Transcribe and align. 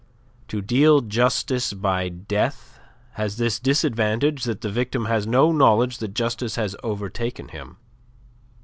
To 0.47 0.63
deal 0.63 1.01
justice 1.01 1.73
by 1.73 2.09
death 2.09 2.79
has 3.11 3.37
this 3.37 3.59
disadvantage 3.59 4.45
that 4.45 4.61
the 4.61 4.71
victim 4.71 5.05
has 5.05 5.27
no 5.27 5.51
knowledge 5.51 5.99
that 5.99 6.15
justice 6.15 6.55
has 6.55 6.75
overtaken 6.81 7.49
him. 7.49 7.77